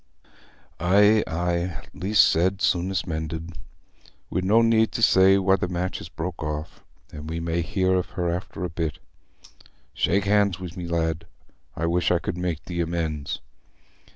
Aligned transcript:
"Aye, 0.79 1.23
aye; 1.27 1.79
least 1.93 2.27
said, 2.27 2.59
soonest 2.59 3.05
mended. 3.05 3.51
We'n 4.31 4.47
no 4.47 4.63
need 4.63 4.91
to 4.93 5.01
say 5.03 5.37
why 5.37 5.57
the 5.57 5.67
match 5.67 6.01
is 6.01 6.09
broke 6.09 6.41
off, 6.41 6.83
an' 7.13 7.27
we 7.27 7.39
may 7.39 7.61
hear 7.61 7.93
of 7.93 8.09
her 8.17 8.27
after 8.31 8.63
a 8.63 8.69
bit. 8.71 8.97
Shake 9.93 10.25
hands 10.25 10.59
wi' 10.59 10.69
me, 10.75 10.87
lad: 10.87 11.27
I 11.75 11.85
wish 11.85 12.09
I 12.09 12.17
could 12.17 12.35
make 12.35 12.65
thee 12.65 12.81
amends." 12.81 13.41